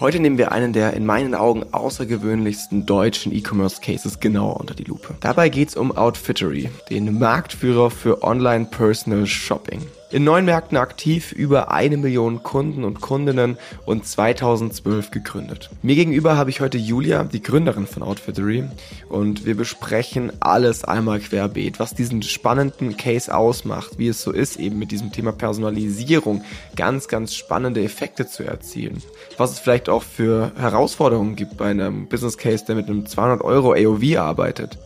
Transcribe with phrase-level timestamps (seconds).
[0.00, 4.84] Heute nehmen wir einen der in meinen Augen außergewöhnlichsten deutschen E-Commerce Cases genauer unter die
[4.84, 5.14] Lupe.
[5.20, 9.82] Dabei geht es um Outfittery, den Marktführer für Online Personal Shopping.
[10.12, 13.56] In neun Märkten aktiv, über eine Million Kunden und Kundinnen
[13.86, 15.70] und 2012 gegründet.
[15.80, 18.64] Mir gegenüber habe ich heute Julia, die Gründerin von Outfittery
[19.08, 24.60] und wir besprechen alles einmal querbeet, was diesen spannenden Case ausmacht, wie es so ist,
[24.60, 26.44] eben mit diesem Thema Personalisierung
[26.76, 29.02] ganz, ganz spannende Effekte zu erzielen.
[29.38, 33.40] Was es vielleicht auch für Herausforderungen gibt bei einem Business Case, der mit einem 200
[33.40, 34.76] Euro AOV arbeitet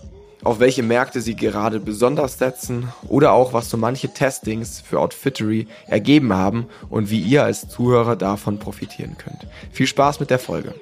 [0.46, 5.66] auf welche Märkte sie gerade besonders setzen oder auch was so manche Testings für Outfittery
[5.88, 9.48] ergeben haben und wie ihr als Zuhörer davon profitieren könnt.
[9.72, 10.74] Viel Spaß mit der Folge.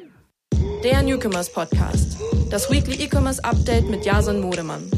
[0.85, 2.19] Der Newcomers Podcast.
[2.51, 4.91] Das Weekly E-Commerce Update mit Jason Modemann.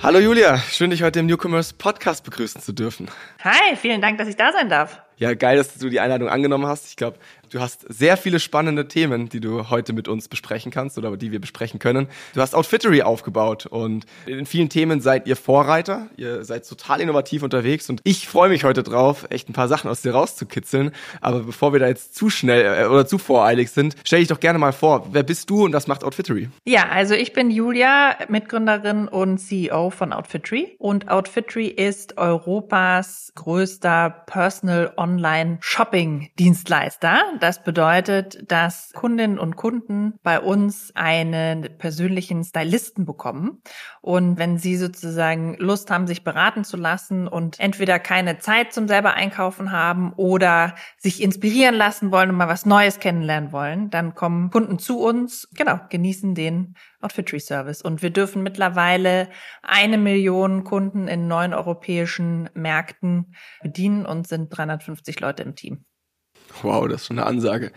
[0.00, 3.10] Hallo Julia, schön dich heute im Newcomers Podcast begrüßen zu dürfen.
[3.42, 5.02] Hi, vielen Dank, dass ich da sein darf.
[5.16, 6.86] Ja, geil, dass du die Einladung angenommen hast.
[6.88, 7.18] Ich glaube,
[7.50, 11.32] Du hast sehr viele spannende Themen, die du heute mit uns besprechen kannst oder die
[11.32, 12.08] wir besprechen können.
[12.34, 16.08] Du hast Outfittery aufgebaut und in vielen Themen seid ihr Vorreiter.
[16.16, 19.90] Ihr seid total innovativ unterwegs und ich freue mich heute drauf, echt ein paar Sachen
[19.90, 20.92] aus dir rauszukitzeln.
[21.20, 24.40] Aber bevor wir da jetzt zu schnell äh, oder zu voreilig sind, stell dich doch
[24.40, 25.08] gerne mal vor.
[25.12, 26.48] Wer bist du und was macht Outfittery?
[26.64, 34.10] Ja, also ich bin Julia, Mitgründerin und CEO von Outfittery und Outfittery ist Europas größter
[34.26, 37.22] Personal Online Shopping Dienstleister.
[37.40, 43.62] Das bedeutet, dass Kundinnen und Kunden bei uns einen persönlichen Stylisten bekommen.
[44.00, 48.88] Und wenn sie sozusagen Lust haben, sich beraten zu lassen und entweder keine Zeit zum
[48.88, 54.14] selber einkaufen haben oder sich inspirieren lassen wollen und mal was Neues kennenlernen wollen, dann
[54.14, 57.82] kommen Kunden zu uns, genau, genießen den Outfitry Service.
[57.82, 59.28] Und wir dürfen mittlerweile
[59.62, 65.84] eine Million Kunden in neun europäischen Märkten bedienen und sind 350 Leute im Team.
[66.62, 67.72] Wow, das ist schon eine Ansage.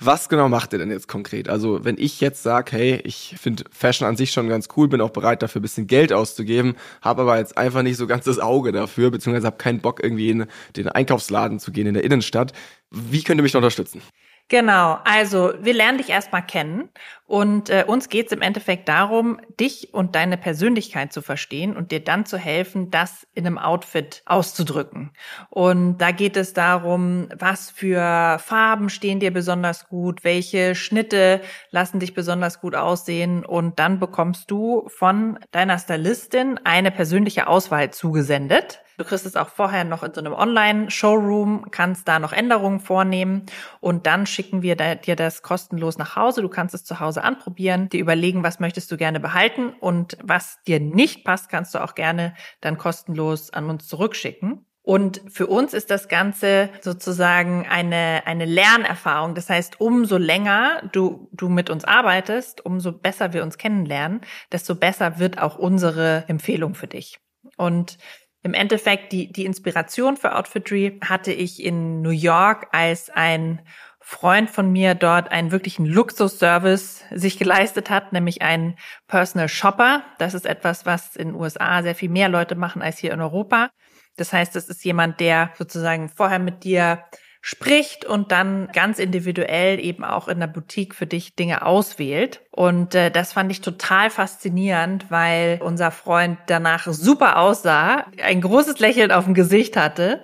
[0.00, 1.48] Was genau macht ihr denn jetzt konkret?
[1.48, 5.00] Also, wenn ich jetzt sage, hey, ich finde Fashion an sich schon ganz cool, bin
[5.00, 8.38] auch bereit dafür ein bisschen Geld auszugeben, habe aber jetzt einfach nicht so ganz das
[8.38, 12.52] Auge dafür, beziehungsweise habe keinen Bock irgendwie in den Einkaufsladen zu gehen in der Innenstadt.
[12.90, 14.02] Wie könnt ihr mich unterstützen?
[14.48, 16.90] Genau, also wir lernen dich erstmal kennen
[17.24, 21.90] und äh, uns geht es im Endeffekt darum, dich und deine Persönlichkeit zu verstehen und
[21.90, 25.12] dir dann zu helfen, das in einem Outfit auszudrücken.
[25.48, 31.98] Und da geht es darum, was für Farben stehen dir besonders gut, welche Schnitte lassen
[31.98, 38.81] dich besonders gut aussehen und dann bekommst du von deiner Stylistin eine persönliche Auswahl zugesendet
[38.98, 43.46] Du kriegst es auch vorher noch in so einem Online-Showroom, kannst da noch Änderungen vornehmen
[43.80, 46.42] und dann schicken wir dir das kostenlos nach Hause.
[46.42, 50.58] Du kannst es zu Hause anprobieren, dir überlegen, was möchtest du gerne behalten und was
[50.66, 54.66] dir nicht passt, kannst du auch gerne dann kostenlos an uns zurückschicken.
[54.84, 59.36] Und für uns ist das Ganze sozusagen eine, eine Lernerfahrung.
[59.36, 64.74] Das heißt, umso länger du, du mit uns arbeitest, umso besser wir uns kennenlernen, desto
[64.74, 67.20] besser wird auch unsere Empfehlung für dich.
[67.56, 67.98] Und
[68.42, 73.60] im Endeffekt, die, die Inspiration für Outfitry hatte ich in New York, als ein
[74.00, 78.76] Freund von mir dort einen wirklichen Luxusservice sich geleistet hat, nämlich einen
[79.06, 80.02] Personal Shopper.
[80.18, 83.20] Das ist etwas, was in den USA sehr viel mehr Leute machen als hier in
[83.20, 83.70] Europa.
[84.16, 87.04] Das heißt, es ist jemand, der sozusagen vorher mit dir
[87.44, 92.40] spricht und dann ganz individuell eben auch in der Boutique für dich Dinge auswählt.
[92.52, 98.78] Und äh, das fand ich total faszinierend, weil unser Freund danach super aussah, ein großes
[98.78, 100.22] Lächeln auf dem Gesicht hatte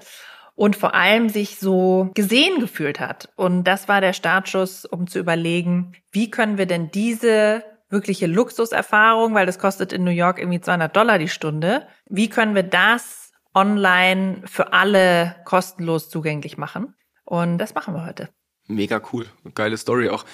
[0.55, 3.29] und vor allem sich so gesehen gefühlt hat.
[3.35, 9.35] Und das war der Startschuss, um zu überlegen, wie können wir denn diese wirkliche Luxuserfahrung,
[9.35, 13.33] weil das kostet in New York irgendwie 200 Dollar die Stunde, wie können wir das
[13.55, 16.95] online für alle kostenlos zugänglich machen?
[17.29, 18.31] Und das machen wir heute.
[18.69, 19.27] Mega cool.
[19.55, 20.27] Geile Story auch.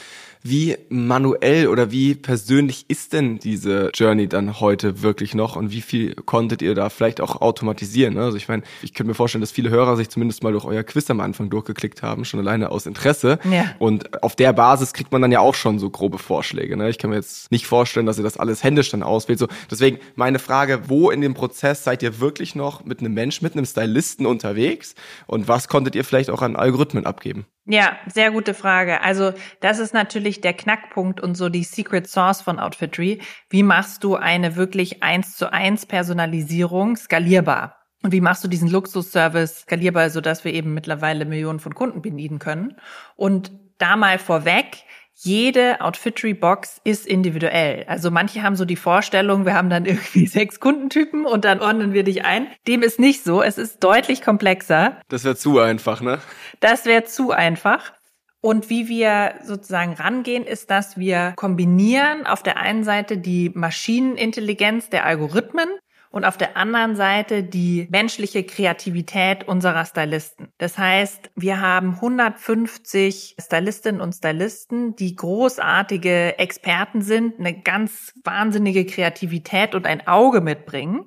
[0.43, 5.81] Wie manuell oder wie persönlich ist denn diese Journey dann heute wirklich noch und wie
[5.81, 8.19] viel konntet ihr da vielleicht auch automatisieren?
[8.19, 10.83] Also ich meine, ich könnte mir vorstellen, dass viele Hörer sich zumindest mal durch euer
[10.83, 13.39] Quiz am Anfang durchgeklickt haben, schon alleine aus Interesse.
[13.51, 13.75] Ja.
[13.79, 16.77] Und auf der Basis kriegt man dann ja auch schon so grobe Vorschläge.
[16.77, 16.91] Ne?
[16.91, 19.39] Ich kann mir jetzt nicht vorstellen, dass ihr das alles händisch dann auswählt.
[19.39, 23.41] So, deswegen meine Frage, wo in dem Prozess seid ihr wirklich noch mit einem Mensch,
[23.41, 24.95] mit einem Stylisten unterwegs?
[25.27, 27.47] Und was konntet ihr vielleicht auch an Algorithmen abgeben?
[27.67, 29.01] Ja, sehr gute Frage.
[29.01, 33.23] Also das ist natürlich der Knackpunkt und so die Secret Source von Outfitry.
[33.49, 37.79] Wie machst du eine wirklich eins zu eins Personalisierung skalierbar?
[38.03, 42.39] Und wie machst du diesen Luxusservice skalierbar, sodass wir eben mittlerweile Millionen von Kunden bedienen
[42.39, 42.77] können?
[43.17, 44.85] Und da mal vorweg,
[45.15, 47.85] jede Outfittery-Box ist individuell.
[47.87, 51.93] Also manche haben so die Vorstellung, wir haben dann irgendwie sechs Kundentypen und dann ordnen
[51.93, 52.49] wir dich ein.
[52.67, 53.43] Dem ist nicht so.
[53.43, 55.01] Es ist deutlich komplexer.
[55.09, 56.19] Das wäre zu einfach, ne?
[56.61, 57.93] Das wäre zu einfach.
[58.41, 64.91] Und wie wir sozusagen rangehen, ist, dass wir kombinieren auf der einen Seite die Maschinenintelligenz
[64.91, 65.69] der Algorithmen
[66.15, 70.47] und auf der anderen Seite die menschliche Kreativität unserer Stylisten.
[70.59, 78.87] Das heißt, wir haben 150 Stylistinnen und Stylisten, die großartige Experten sind, eine ganz wahnsinnige
[78.87, 81.07] Kreativität und ein Auge mitbringen.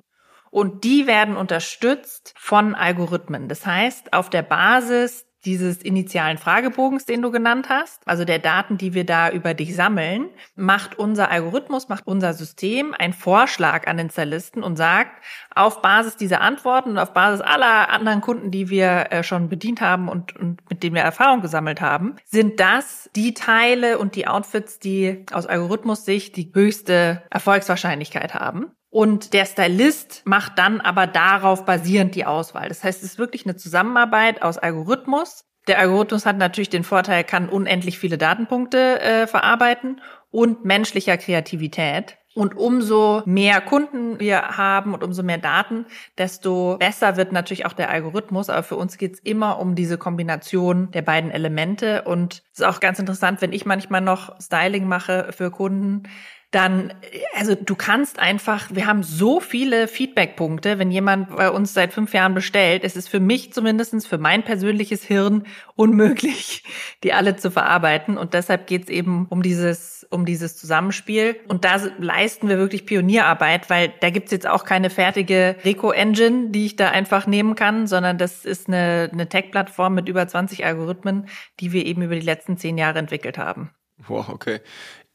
[0.50, 3.48] Und die werden unterstützt von Algorithmen.
[3.48, 8.76] Das heißt, auf der Basis dieses initialen Fragebogens, den du genannt hast, also der Daten,
[8.76, 13.96] die wir da über dich sammeln, macht unser Algorithmus, macht unser System einen Vorschlag an
[13.96, 15.22] den Stylisten und sagt,
[15.54, 19.80] auf Basis dieser Antworten und auf Basis aller anderen Kunden, die wir äh, schon bedient
[19.80, 24.26] haben und, und mit denen wir Erfahrung gesammelt haben, sind das die Teile und die
[24.26, 28.72] Outfits, die aus Algorithmus-Sicht die höchste Erfolgswahrscheinlichkeit haben.
[28.90, 32.68] Und der Stylist macht dann aber darauf basierend die Auswahl.
[32.68, 35.44] Das heißt, es ist wirklich eine Zusammenarbeit aus Algorithmus.
[35.66, 40.00] Der Algorithmus hat natürlich den Vorteil, kann unendlich viele Datenpunkte äh, verarbeiten
[40.30, 42.16] und menschlicher Kreativität.
[42.34, 45.86] Und umso mehr Kunden wir haben und umso mehr Daten,
[46.18, 48.48] desto besser wird natürlich auch der Algorithmus.
[48.48, 52.02] Aber für uns geht's immer um diese Kombination der beiden Elemente.
[52.02, 56.04] Und es ist auch ganz interessant, wenn ich manchmal noch Styling mache für Kunden,
[56.50, 56.94] dann,
[57.34, 62.14] also du kannst einfach, wir haben so viele Feedbackpunkte, wenn jemand bei uns seit fünf
[62.14, 66.64] Jahren bestellt, es ist für mich zumindestens für mein persönliches Hirn unmöglich,
[67.04, 68.16] die alle zu verarbeiten.
[68.16, 71.36] Und deshalb geht's eben um dieses, um dieses Zusammenspiel.
[71.48, 76.64] Und da leisten wir wirklich Pionierarbeit, weil da gibt's jetzt auch keine fertige Reco-Engine, die
[76.64, 81.28] ich da einfach nehmen kann, sondern das ist eine, eine Tech-Plattform mit über 20 Algorithmen,
[81.60, 83.70] die wir eben über die letzten zehn Jahre entwickelt haben.
[84.06, 84.60] Wow, okay.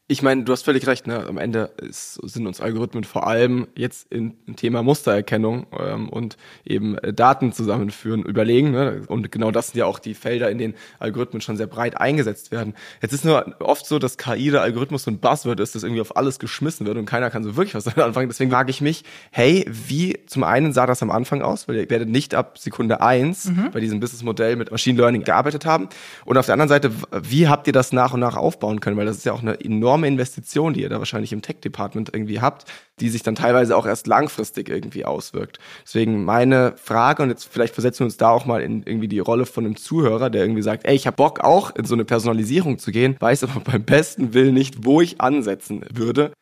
[0.06, 1.24] Ich meine, du hast völlig recht, ne?
[1.26, 6.36] Am Ende ist, sind uns Algorithmen vor allem jetzt im Thema Mustererkennung ähm, und
[6.66, 8.72] eben äh, Daten zusammenführen überlegen.
[8.72, 9.00] Ne?
[9.08, 12.52] Und genau das sind ja auch die Felder, in denen Algorithmen schon sehr breit eingesetzt
[12.52, 12.74] werden.
[13.00, 16.02] Jetzt ist nur oft so, dass KI der Algorithmus so ein Buzzword ist, das irgendwie
[16.02, 18.28] auf alles geschmissen wird und keiner kann so wirklich was damit anfangen.
[18.28, 21.88] Deswegen frage ich mich, hey, wie zum einen sah das am Anfang aus, weil ihr
[21.88, 23.70] werdet nicht ab Sekunde eins mhm.
[23.72, 25.88] bei diesem Businessmodell mit Machine Learning gearbeitet haben.
[26.26, 26.90] Und auf der anderen Seite,
[27.22, 28.98] wie habt ihr das nach und nach aufbauen können?
[28.98, 32.10] Weil das ist ja auch eine enorme enorme Investition, die ihr da wahrscheinlich im Tech-Department
[32.12, 32.64] irgendwie habt,
[33.00, 35.58] die sich dann teilweise auch erst langfristig irgendwie auswirkt.
[35.84, 39.18] Deswegen meine Frage, und jetzt vielleicht versetzen wir uns da auch mal in irgendwie die
[39.18, 42.04] Rolle von einem Zuhörer, der irgendwie sagt, ey, ich habe Bock auch in so eine
[42.04, 46.32] Personalisierung zu gehen, weiß aber beim besten Willen nicht, wo ich ansetzen würde.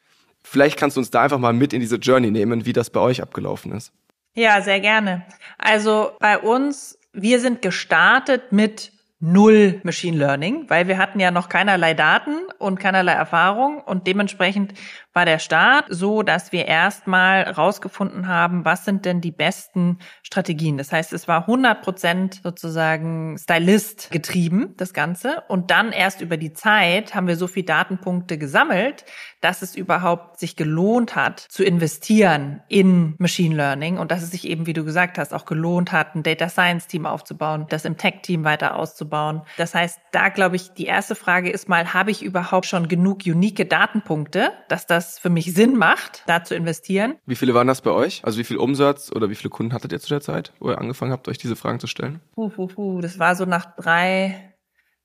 [0.42, 3.00] Vielleicht kannst du uns da einfach mal mit in diese Journey nehmen, wie das bei
[3.00, 3.92] euch abgelaufen ist.
[4.34, 5.24] Ja, sehr gerne.
[5.58, 8.91] Also bei uns, wir sind gestartet mit
[9.22, 14.74] null Machine Learning, weil wir hatten ja noch keinerlei Daten und keinerlei Erfahrung und dementsprechend
[15.12, 20.78] war der Start so, dass wir erstmal rausgefunden haben, was sind denn die besten Strategien.
[20.78, 25.42] Das heißt, es war 100 Prozent sozusagen Stylist getrieben, das Ganze.
[25.48, 29.04] Und dann erst über die Zeit haben wir so viel Datenpunkte gesammelt,
[29.40, 34.48] dass es überhaupt sich gelohnt hat, zu investieren in Machine Learning und dass es sich
[34.48, 37.96] eben, wie du gesagt hast, auch gelohnt hat, ein Data Science Team aufzubauen, das im
[37.96, 39.42] Tech Team weiter auszubauen.
[39.56, 43.26] Das heißt, da glaube ich, die erste Frage ist mal, habe ich überhaupt schon genug
[43.26, 47.16] unique Datenpunkte, dass das das für mich Sinn macht, da zu investieren.
[47.26, 48.24] Wie viele waren das bei euch?
[48.24, 50.78] Also wie viel Umsatz oder wie viele Kunden hattet ihr zu der Zeit, wo ihr
[50.78, 52.20] angefangen habt, euch diese Fragen zu stellen?
[52.34, 53.00] Puh, puh, puh.
[53.00, 54.51] Das war so nach drei,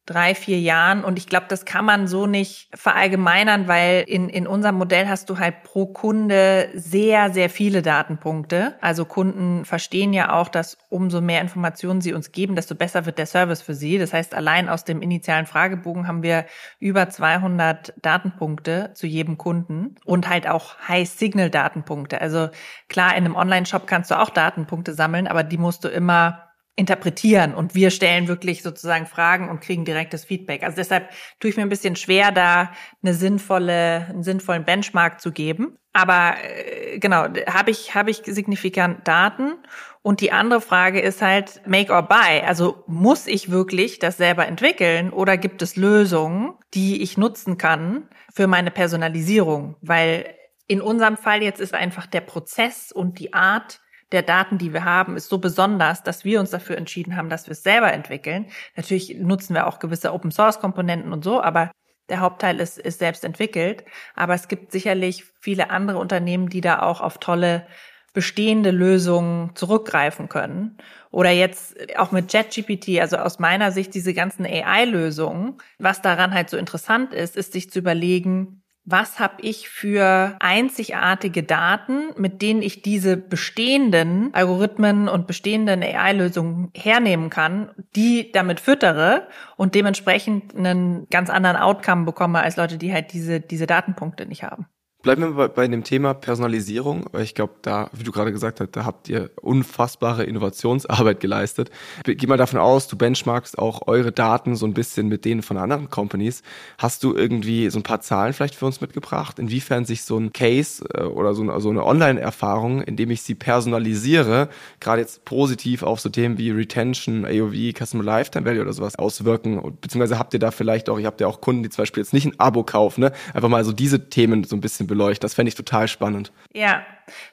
[0.08, 1.04] drei, vier Jahren.
[1.04, 5.30] Und ich glaube, das kann man so nicht verallgemeinern, weil in, in unserem Modell hast
[5.30, 8.76] du halt pro Kunde sehr, sehr viele Datenpunkte.
[8.82, 13.20] Also Kunden verstehen ja auch, dass umso mehr Informationen sie uns geben, desto besser wird
[13.20, 13.98] der Service für sie.
[14.00, 16.46] Das heißt, allein aus dem initialen Fragebogen haben wir
[16.80, 22.22] über 200 Datenpunkte zu jedem Kunden und halt auch High-Signal-Datenpunkte.
[22.22, 22.50] Also
[22.88, 26.47] klar, in einem Online-Shop kannst du auch Datenpunkte sammeln, aber die musst du immer
[26.78, 30.64] interpretieren und wir stellen wirklich sozusagen Fragen und kriegen direktes Feedback.
[30.64, 35.32] Also deshalb tue ich mir ein bisschen schwer, da eine sinnvolle, einen sinnvollen Benchmark zu
[35.32, 35.80] geben.
[35.92, 39.56] Aber äh, genau, habe ich, habe ich signifikant Daten?
[40.04, 42.44] Und die andere Frage ist halt make or buy.
[42.46, 48.08] Also muss ich wirklich das selber entwickeln oder gibt es Lösungen, die ich nutzen kann
[48.32, 49.78] für meine Personalisierung?
[49.82, 50.36] Weil
[50.68, 54.86] in unserem Fall jetzt ist einfach der Prozess und die Art, der Daten, die wir
[54.86, 58.48] haben, ist so besonders, dass wir uns dafür entschieden haben, dass wir es selber entwickeln.
[58.76, 61.72] Natürlich nutzen wir auch gewisse Open Source Komponenten und so, aber
[62.10, 63.84] der Hauptteil ist, ist selbst entwickelt.
[64.16, 67.68] Aber es gibt sicherlich viele andere Unternehmen, die da auch auf tolle
[68.14, 70.78] bestehende Lösungen zurückgreifen können.
[71.12, 75.58] Oder jetzt auch mit ChatGPT, also aus meiner Sicht diese ganzen AI-Lösungen.
[75.78, 81.44] Was daran halt so interessant ist, ist sich zu überlegen, was habe ich für einzigartige
[81.44, 89.28] Daten, mit denen ich diese bestehenden Algorithmen und bestehenden AI-Lösungen hernehmen kann, die damit füttere
[89.58, 94.44] und dementsprechend einen ganz anderen Outcome bekomme als Leute, die halt diese, diese Datenpunkte nicht
[94.44, 94.68] haben.
[95.08, 98.60] Bleiben wir bei, bei dem Thema Personalisierung, weil ich glaube, da, wie du gerade gesagt
[98.60, 101.72] hast, da habt ihr unfassbare Innovationsarbeit geleistet.
[102.04, 105.56] Geh mal davon aus, du benchmarkst auch eure Daten so ein bisschen mit denen von
[105.56, 106.44] anderen Companies.
[106.78, 110.34] Hast du irgendwie so ein paar Zahlen vielleicht für uns mitgebracht, inwiefern sich so ein
[110.34, 114.50] Case äh, oder so eine, so eine Online-Erfahrung, indem ich sie personalisiere,
[114.82, 119.78] gerade jetzt positiv auf so Themen wie Retention, AOV, Customer Lifetime Value oder sowas auswirken?
[119.80, 122.12] Beziehungsweise habt ihr da vielleicht auch, ihr habt ja auch Kunden, die zum Beispiel jetzt
[122.12, 123.14] nicht ein Abo kaufen, ne?
[123.34, 125.24] einfach mal so diese Themen so ein bisschen beleuchtet.
[125.24, 126.32] Das fände ich total spannend.
[126.54, 126.86] Ja,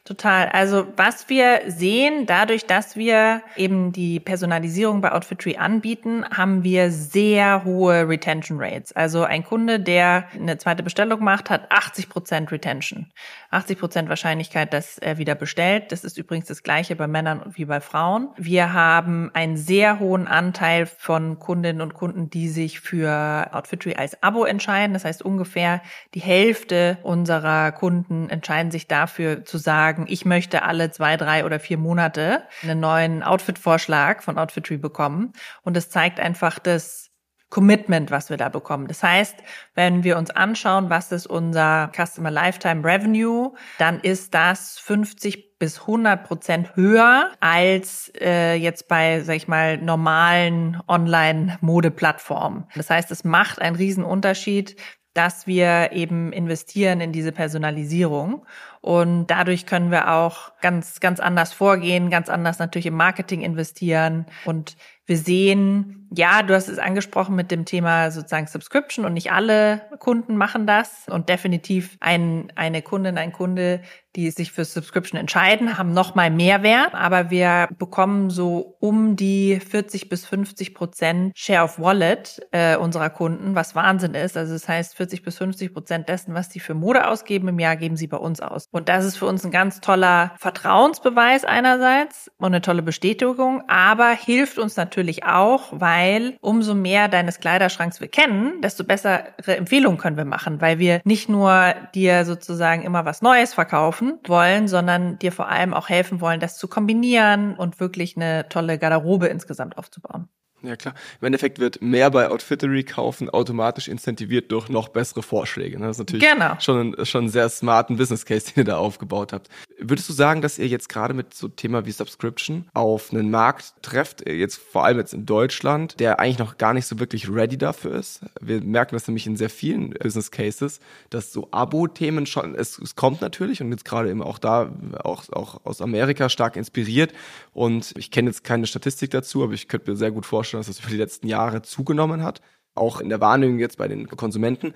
[0.05, 0.49] Total.
[0.49, 6.91] Also was wir sehen, dadurch, dass wir eben die Personalisierung bei Outfitry anbieten, haben wir
[6.91, 8.93] sehr hohe Retention Rates.
[8.93, 13.11] Also ein Kunde, der eine zweite Bestellung macht, hat 80 Prozent Retention.
[13.51, 15.93] 80 Prozent Wahrscheinlichkeit, dass er wieder bestellt.
[15.93, 18.29] Das ist übrigens das gleiche bei Männern wie bei Frauen.
[18.37, 24.23] Wir haben einen sehr hohen Anteil von Kundinnen und Kunden, die sich für Outfitry als
[24.23, 24.95] Abo entscheiden.
[24.95, 25.83] Das heißt, ungefähr
[26.15, 31.59] die Hälfte unserer Kunden entscheiden sich dafür zu sagen, ich möchte alle zwei, drei oder
[31.59, 35.33] vier Monate einen neuen Outfit-Vorschlag von Outfitry bekommen.
[35.63, 37.11] Und es zeigt einfach das
[37.55, 38.89] Commitment, was wir da bekommen.
[38.89, 39.37] Das heißt,
[39.77, 45.83] wenn wir uns anschauen, was ist unser Customer Lifetime Revenue, dann ist das 50 bis
[45.83, 52.67] 100 Prozent höher als äh, jetzt bei, sag ich mal, normalen Online-Mode-Plattformen.
[52.75, 54.75] Das heißt, es macht einen riesen Unterschied,
[55.15, 58.45] dass wir eben investieren in diese Personalisierung.
[58.85, 64.27] Und dadurch können wir auch ganz, ganz anders vorgehen, ganz anders natürlich im Marketing investieren.
[64.45, 64.77] Und
[65.07, 69.83] wir sehen, ja, du hast es angesprochen mit dem Thema sozusagen Subscription und nicht alle
[69.99, 71.07] Kunden machen das.
[71.11, 73.83] Und definitiv ein, eine Kundin, ein Kunde,
[74.17, 76.95] die sich für Subscription entscheiden, haben nochmal Mehrwert.
[76.95, 83.11] Aber wir bekommen so um die 40 bis 50 Prozent Share of Wallet äh, unserer
[83.11, 84.39] Kunden, was Wahnsinn ist.
[84.39, 87.77] Also das heißt, 40 bis 50 Prozent dessen, was sie für Mode ausgeben im Jahr,
[87.77, 88.69] geben sie bei uns aus.
[88.75, 94.11] Und das ist für uns ein ganz toller Vertrauensbeweis einerseits und eine tolle Bestätigung, aber
[94.11, 100.17] hilft uns natürlich auch, weil umso mehr deines Kleiderschranks wir kennen, desto bessere Empfehlungen können
[100.17, 105.31] wir machen, weil wir nicht nur dir sozusagen immer was Neues verkaufen wollen, sondern dir
[105.31, 110.29] vor allem auch helfen wollen, das zu kombinieren und wirklich eine tolle Garderobe insgesamt aufzubauen.
[110.65, 110.95] Ja klar.
[111.21, 115.79] Im Endeffekt wird mehr bei Outfittery kaufen automatisch incentiviert durch noch bessere Vorschläge.
[115.79, 116.59] Das ist natürlich genau.
[116.61, 119.49] schon, ein, schon ein sehr smarten Business Case, den ihr da aufgebaut habt.
[119.87, 123.75] Würdest du sagen, dass ihr jetzt gerade mit so Thema wie Subscription auf einen Markt
[123.83, 127.59] trefft, jetzt vor allem jetzt in Deutschland, der eigentlich noch gar nicht so wirklich ready
[127.59, 128.21] dafür ist?
[128.41, 132.97] Wir merken das nämlich in sehr vielen Business Cases, dass so Abo-Themen schon, es, es
[132.97, 134.73] kommt natürlich und jetzt gerade eben auch da,
[135.03, 137.13] auch, auch aus Amerika stark inspiriert.
[137.53, 140.69] Und ich kenne jetzt keine Statistik dazu, aber ich könnte mir sehr gut vorstellen, dass
[140.69, 142.41] das über die letzten Jahre zugenommen hat,
[142.75, 144.73] auch in der Wahrnehmung jetzt bei den Konsumenten.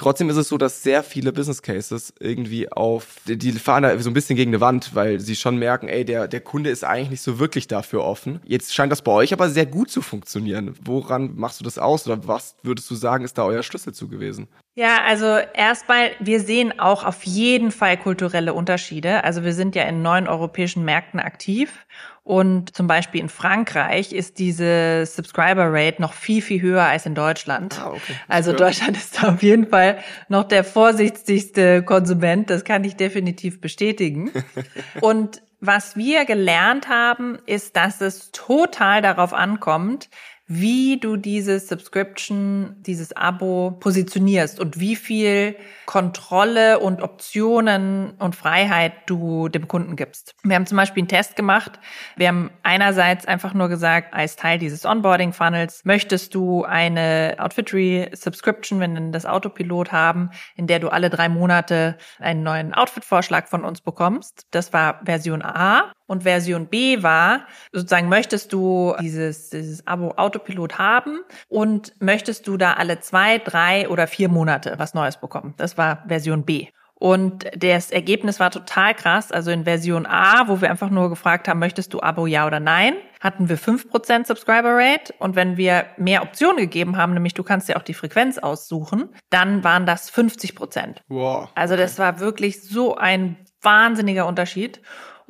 [0.00, 4.08] Trotzdem ist es so, dass sehr viele Business Cases irgendwie auf, die fahren da so
[4.08, 7.10] ein bisschen gegen eine Wand, weil sie schon merken, ey, der, der Kunde ist eigentlich
[7.10, 8.40] nicht so wirklich dafür offen.
[8.46, 10.74] Jetzt scheint das bei euch aber sehr gut zu funktionieren.
[10.82, 14.08] Woran machst du das aus oder was würdest du sagen, ist da euer Schlüssel zu
[14.08, 14.48] gewesen?
[14.74, 19.22] Ja, also erstmal, wir sehen auch auf jeden Fall kulturelle Unterschiede.
[19.24, 21.84] Also wir sind ja in neun europäischen Märkten aktiv
[22.22, 27.16] und zum Beispiel in Frankreich ist diese Subscriber Rate noch viel, viel höher als in
[27.16, 27.80] Deutschland.
[27.80, 28.14] Ah, okay.
[28.28, 29.89] Also Deutschland ist da auf jeden Fall
[30.28, 32.50] noch der vorsichtigste Konsument.
[32.50, 34.30] Das kann ich definitiv bestätigen.
[35.00, 40.08] Und was wir gelernt haben, ist, dass es total darauf ankommt,
[40.52, 45.54] wie du dieses Subscription, dieses Abo positionierst und wie viel
[45.86, 50.34] Kontrolle und Optionen und Freiheit du dem Kunden gibst.
[50.42, 51.78] Wir haben zum Beispiel einen Test gemacht.
[52.16, 58.10] Wir haben einerseits einfach nur gesagt, als Teil dieses Onboarding Funnels möchtest du eine Outfitry
[58.12, 63.46] Subscription, wenn wir das Autopilot haben, in der du alle drei Monate einen neuen Outfit-Vorschlag
[63.46, 64.48] von uns bekommst.
[64.50, 65.92] Das war Version A.
[66.10, 72.56] Und Version B war, sozusagen, möchtest du dieses, dieses Abo Autopilot haben und möchtest du
[72.56, 75.54] da alle zwei, drei oder vier Monate was Neues bekommen?
[75.56, 76.66] Das war Version B.
[76.94, 79.30] Und das Ergebnis war total krass.
[79.30, 82.58] Also in Version A, wo wir einfach nur gefragt haben, möchtest du Abo ja oder
[82.58, 85.14] nein, hatten wir 5% Subscriber Rate.
[85.20, 89.10] Und wenn wir mehr Optionen gegeben haben, nämlich du kannst ja auch die Frequenz aussuchen,
[89.30, 90.96] dann waren das 50%.
[91.06, 91.50] Wow.
[91.54, 94.80] Also das war wirklich so ein wahnsinniger Unterschied.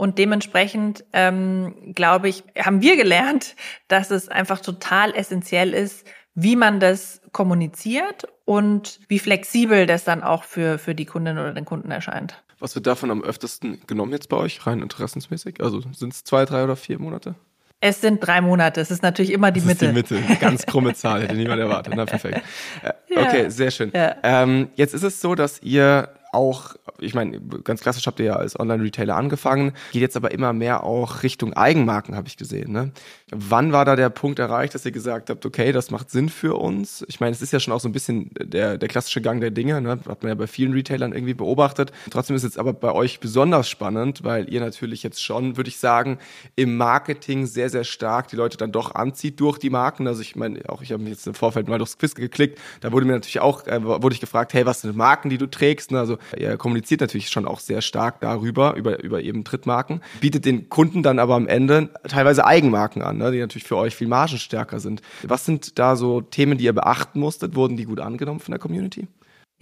[0.00, 3.54] Und dementsprechend, ähm, glaube ich, haben wir gelernt,
[3.86, 10.22] dass es einfach total essentiell ist, wie man das kommuniziert und wie flexibel das dann
[10.22, 12.42] auch für, für die Kundin oder den Kunden erscheint.
[12.60, 15.62] Was wird davon am öftesten genommen jetzt bei euch, rein interessensmäßig?
[15.62, 17.34] Also sind es zwei, drei oder vier Monate?
[17.80, 18.80] Es sind drei Monate.
[18.80, 19.84] Es ist natürlich immer die das Mitte.
[19.84, 20.36] Ist die Mitte.
[20.40, 21.92] Ganz krumme Zahl, hätte niemand erwartet.
[21.94, 22.40] Na, perfekt.
[22.82, 23.50] Äh, okay, ja.
[23.50, 23.92] sehr schön.
[23.94, 24.16] Ja.
[24.22, 28.36] Ähm, jetzt ist es so, dass ihr auch, ich meine, ganz klassisch habt ihr ja
[28.36, 32.72] als Online-Retailer angefangen, geht jetzt aber immer mehr auch Richtung Eigenmarken, habe ich gesehen.
[32.72, 32.92] Ne?
[33.30, 36.56] Wann war da der Punkt erreicht, dass ihr gesagt habt, okay, das macht Sinn für
[36.56, 37.04] uns?
[37.08, 39.50] Ich meine, es ist ja schon auch so ein bisschen der, der klassische Gang der
[39.50, 39.90] Dinge, ne?
[39.90, 41.92] hat man ja bei vielen Retailern irgendwie beobachtet.
[42.10, 45.68] Trotzdem ist es jetzt aber bei euch besonders spannend, weil ihr natürlich jetzt schon, würde
[45.68, 46.18] ich sagen,
[46.56, 50.06] im Marketing sehr, sehr stark die Leute dann doch anzieht durch die Marken.
[50.06, 52.92] Also ich meine, auch ich habe mich jetzt im Vorfeld mal durchs Quiz geklickt, da
[52.92, 55.90] wurde mir natürlich auch, äh, wurde ich gefragt, hey, was sind Marken, die du trägst?
[55.90, 55.98] Ne?
[55.98, 60.68] Also er kommuniziert natürlich schon auch sehr stark darüber, über, über eben Drittmarken, bietet den
[60.68, 64.80] Kunden dann aber am Ende teilweise Eigenmarken an, ne, die natürlich für euch viel margenstärker
[64.80, 65.02] sind.
[65.22, 67.54] Was sind da so Themen, die ihr beachten musstet?
[67.54, 69.08] Wurden die gut angenommen von der Community?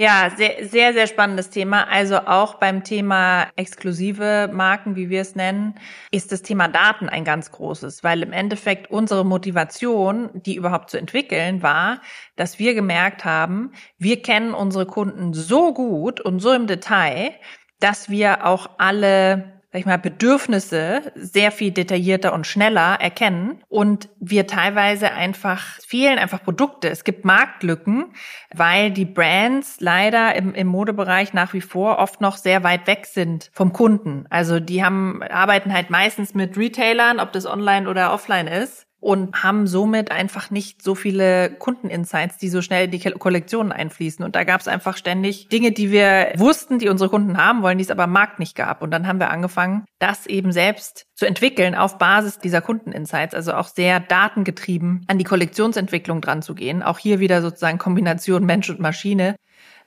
[0.01, 1.89] Ja, sehr, sehr, sehr spannendes Thema.
[1.89, 5.75] Also auch beim Thema exklusive Marken, wie wir es nennen,
[6.13, 10.99] ist das Thema Daten ein ganz großes, weil im Endeffekt unsere Motivation, die überhaupt zu
[10.99, 12.01] entwickeln, war,
[12.37, 17.33] dass wir gemerkt haben, wir kennen unsere Kunden so gut und so im Detail,
[17.81, 24.09] dass wir auch alle sag ich mal, Bedürfnisse sehr viel detaillierter und schneller erkennen und
[24.19, 26.89] wir teilweise einfach fehlen einfach Produkte.
[26.89, 28.07] Es gibt Marktlücken,
[28.55, 33.05] weil die Brands leider im, im Modebereich nach wie vor oft noch sehr weit weg
[33.05, 34.25] sind vom Kunden.
[34.31, 39.43] Also die haben, arbeiten halt meistens mit Retailern, ob das online oder offline ist und
[39.43, 44.25] haben somit einfach nicht so viele Kundeninsights, die so schnell in die Kollektionen einfließen.
[44.25, 47.79] Und da gab es einfach ständig Dinge, die wir wussten, die unsere Kunden haben wollen,
[47.79, 48.83] die es aber am Markt nicht gab.
[48.83, 53.55] Und dann haben wir angefangen, das eben selbst zu entwickeln auf Basis dieser Kundeninsights, also
[53.55, 56.83] auch sehr datengetrieben an die Kollektionsentwicklung dran zu gehen.
[56.83, 59.37] Auch hier wieder sozusagen Kombination Mensch und Maschine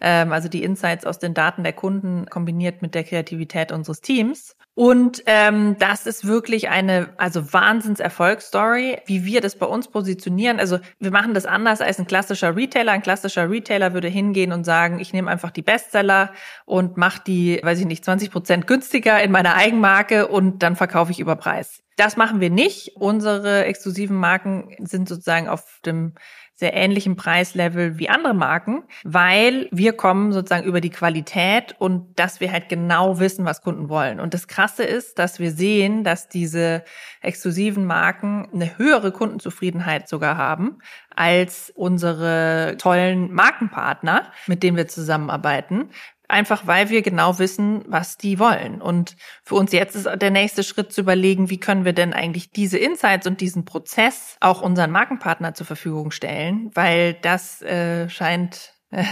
[0.01, 4.55] ähm, also die Insights aus den Daten der Kunden kombiniert mit der Kreativität unseres Teams.
[4.73, 10.59] Und ähm, das ist wirklich eine also Wahnsinns-Erfolgsstory, wie wir das bei uns positionieren.
[10.59, 12.93] Also wir machen das anders als ein klassischer Retailer.
[12.93, 16.31] Ein klassischer Retailer würde hingehen und sagen, ich nehme einfach die Bestseller
[16.65, 21.11] und mache die, weiß ich nicht, 20 Prozent günstiger in meiner Eigenmarke und dann verkaufe
[21.11, 21.83] ich über Preis.
[21.97, 22.95] Das machen wir nicht.
[22.95, 26.13] Unsere exklusiven Marken sind sozusagen auf dem
[26.61, 32.39] sehr ähnlichem Preislevel wie andere Marken, weil wir kommen sozusagen über die Qualität und dass
[32.39, 34.19] wir halt genau wissen, was Kunden wollen.
[34.19, 36.83] Und das Krasse ist, dass wir sehen, dass diese
[37.21, 40.77] exklusiven Marken eine höhere Kundenzufriedenheit sogar haben
[41.15, 45.89] als unsere tollen Markenpartner, mit denen wir zusammenarbeiten,
[46.31, 48.81] einfach weil wir genau wissen, was die wollen.
[48.81, 52.51] Und für uns jetzt ist der nächste Schritt zu überlegen, wie können wir denn eigentlich
[52.51, 58.73] diese Insights und diesen Prozess auch unseren Markenpartner zur Verfügung stellen, weil das äh, scheint
[58.91, 59.03] äh,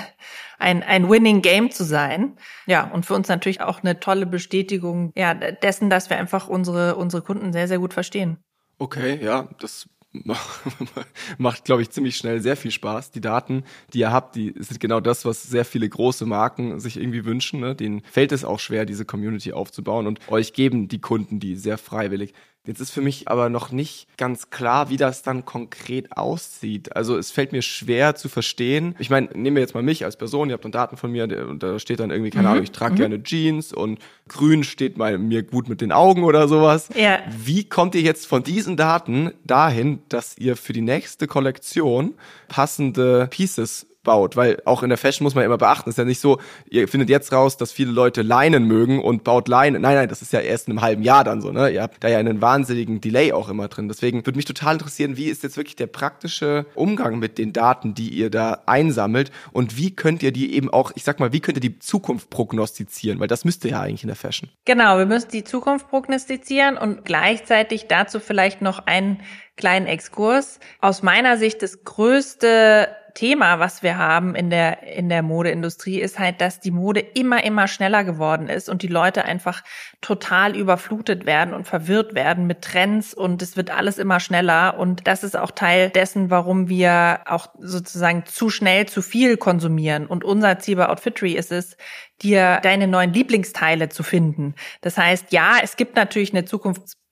[0.59, 2.35] ein, ein Winning Game zu sein.
[2.65, 6.95] Ja, und für uns natürlich auch eine tolle Bestätigung ja, dessen, dass wir einfach unsere,
[6.95, 8.37] unsere Kunden sehr, sehr gut verstehen.
[8.77, 9.89] Okay, ja, das
[11.37, 13.11] macht, glaube ich, ziemlich schnell sehr viel Spaß.
[13.11, 16.97] Die Daten, die ihr habt, die sind genau das, was sehr viele große Marken sich
[16.97, 17.59] irgendwie wünschen.
[17.59, 17.75] Ne?
[17.75, 21.77] Denen fällt es auch schwer, diese Community aufzubauen und euch geben die Kunden die sehr
[21.77, 22.33] freiwillig.
[22.69, 26.95] Jetzt ist für mich aber noch nicht ganz klar, wie das dann konkret aussieht.
[26.95, 28.95] Also es fällt mir schwer zu verstehen.
[28.99, 31.23] Ich meine, nehmen wir jetzt mal mich als Person, ihr habt dann Daten von mir
[31.49, 32.51] und da steht dann irgendwie, keine mhm.
[32.51, 32.97] Ahnung, ich trage mhm.
[32.97, 36.89] gerne Jeans und grün steht mal mir gut mit den Augen oder sowas.
[36.95, 37.21] Ja.
[37.35, 42.13] Wie kommt ihr jetzt von diesen Daten dahin, dass ihr für die nächste Kollektion
[42.49, 46.05] passende Pieces baut, weil auch in der Fashion muss man immer beachten, es ist ja
[46.05, 49.81] nicht so, ihr findet jetzt raus, dass viele Leute Leinen mögen und baut Leinen.
[49.81, 51.69] Nein, nein, das ist ja erst in einem halben Jahr dann so, ne?
[51.69, 53.87] Ihr habt da ja einen wahnsinnigen Delay auch immer drin.
[53.87, 57.93] Deswegen würde mich total interessieren, wie ist jetzt wirklich der praktische Umgang mit den Daten,
[57.93, 61.41] die ihr da einsammelt und wie könnt ihr die eben auch, ich sag mal, wie
[61.41, 64.49] könnt ihr die Zukunft prognostizieren, weil das müsst ihr ja eigentlich in der Fashion.
[64.65, 69.21] Genau, wir müssen die Zukunft prognostizieren und gleichzeitig dazu vielleicht noch einen
[69.57, 70.59] kleinen Exkurs.
[70.79, 72.87] Aus meiner Sicht das größte
[73.19, 77.43] Thema, was wir haben in der, in der Modeindustrie, ist halt, dass die Mode immer,
[77.43, 79.61] immer schneller geworden ist und die Leute einfach
[79.99, 85.05] total überflutet werden und verwirrt werden mit Trends und es wird alles immer schneller und
[85.05, 90.23] das ist auch Teil dessen, warum wir auch sozusagen zu schnell zu viel konsumieren und
[90.23, 91.75] unser Ziel bei Outfittery ist es,
[92.21, 94.55] dir deine neuen Lieblingsteile zu finden.
[94.79, 96.45] Das heißt, ja, es gibt natürlich eine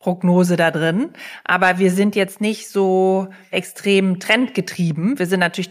[0.07, 1.11] Zukunftsprognose da drin,
[1.43, 5.19] aber wir sind jetzt nicht so extrem trendgetrieben.
[5.19, 5.69] Wir sind natürlich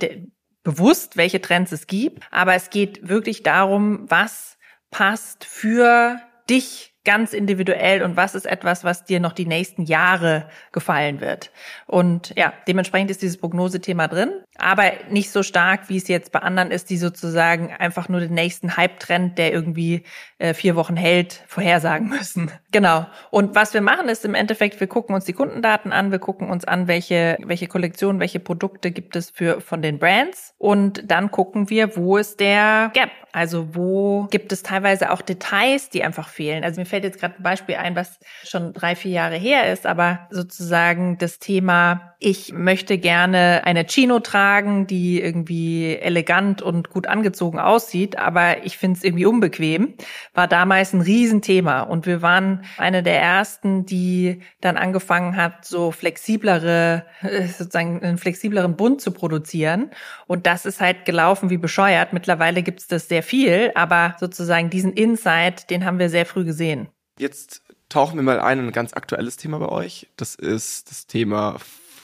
[0.63, 4.59] bewusst, welche Trends es gibt, aber es geht wirklich darum, was
[4.91, 6.21] passt für
[6.51, 11.53] dich ganz individuell und was ist etwas, was dir noch die nächsten Jahre gefallen wird.
[11.87, 16.41] Und ja, dementsprechend ist dieses Prognosethema drin, aber nicht so stark, wie es jetzt bei
[16.41, 20.03] anderen ist, die sozusagen einfach nur den nächsten Hype-Trend, der irgendwie
[20.39, 22.51] äh, vier Wochen hält, vorhersagen müssen.
[22.73, 23.07] Genau.
[23.31, 26.51] Und was wir machen, ist im Endeffekt, wir gucken uns die Kundendaten an, wir gucken
[26.51, 31.31] uns an, welche, welche Kollektionen, welche Produkte gibt es für, von den Brands und dann
[31.31, 33.09] gucken wir, wo ist der Gap?
[33.33, 36.65] Also wo gibt es teilweise auch Details, die einfach fehlen?
[36.65, 39.87] Also mir fällt jetzt gerade ein Beispiel ein, was schon drei, vier Jahre her ist,
[39.87, 47.07] aber sozusagen das Thema, ich möchte gerne eine Chino tragen, die irgendwie elegant und gut
[47.07, 49.97] angezogen aussieht, aber ich finde es irgendwie unbequem,
[50.37, 51.81] war damals ein Riesenthema.
[51.81, 58.19] Und wir waren eine der ersten, die dann angefangen hat, so flexiblere, äh, sozusagen einen
[58.19, 59.91] flexibleren Bund zu produzieren.
[60.27, 62.13] Und das ist halt gelaufen wie bescheuert.
[62.13, 66.45] Mittlerweile gibt es das sehr viel, aber sozusagen diesen Insight, den haben wir sehr früh
[66.45, 66.89] gesehen.
[67.19, 70.09] Jetzt tauchen wir mal ein in ein ganz aktuelles Thema bei euch.
[70.17, 71.57] Das ist das Thema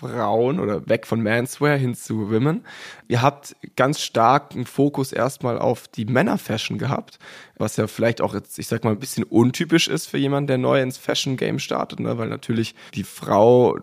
[0.02, 2.64] Frauen oder weg von Manswear hin zu Women.
[3.06, 7.18] Ihr habt ganz stark einen Fokus erstmal auf die Männerfashion gehabt
[7.62, 10.58] was ja vielleicht auch jetzt, ich sag mal, ein bisschen untypisch ist für jemanden, der
[10.58, 12.18] neu ins Fashion-Game startet, ne?
[12.18, 13.78] weil natürlich die Frau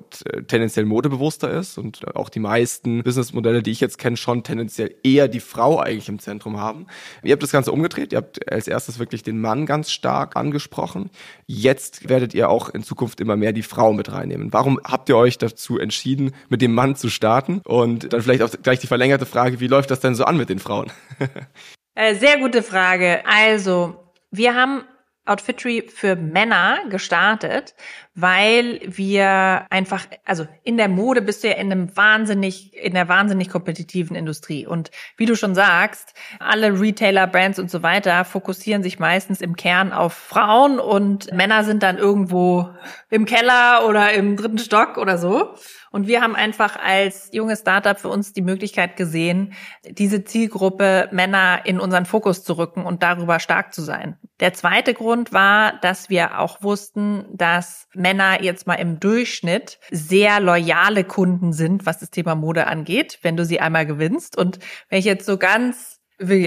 [0.48, 5.28] tendenziell modebewusster ist und auch die meisten Businessmodelle, die ich jetzt kenne, schon tendenziell eher
[5.28, 6.86] die Frau eigentlich im Zentrum haben.
[7.24, 11.10] Ihr habt das Ganze umgedreht, ihr habt als erstes wirklich den Mann ganz stark angesprochen.
[11.48, 14.54] Jetzt werdet ihr auch in Zukunft immer mehr die Frau mit reinnehmen.
[14.54, 17.62] Warum habt ihr euch dazu entschieden, mit dem Mann zu starten?
[17.64, 20.50] Und dann vielleicht auch gleich die verlängerte Frage, wie läuft das denn so an mit
[20.50, 20.92] den Frauen?
[22.00, 23.24] Äh, sehr gute Frage.
[23.26, 24.00] Also,
[24.32, 24.86] wir haben
[25.26, 27.76] Outfitry für Männer gestartet,
[28.16, 33.10] weil wir einfach, also in der Mode bist du ja in einem wahnsinnig, in der
[33.10, 34.66] wahnsinnig kompetitiven Industrie.
[34.66, 39.58] Und wie du schon sagst, alle Retailer, Brands und so weiter fokussieren sich meistens im
[39.58, 42.70] Kern auf Frauen und Männer sind dann irgendwo
[43.10, 45.54] im Keller oder im dritten Stock oder so.
[45.92, 51.62] Und wir haben einfach als junges Startup für uns die Möglichkeit gesehen, diese Zielgruppe Männer
[51.66, 54.18] in unseren Fokus zu rücken und darüber stark zu sein.
[54.40, 60.40] Der zweite Grund war, dass wir auch wussten, dass Männer jetzt mal im Durchschnitt sehr
[60.40, 64.38] loyale Kunden sind, was das Thema Mode angeht, wenn du sie einmal gewinnst.
[64.38, 66.00] Und wenn ich jetzt so ganz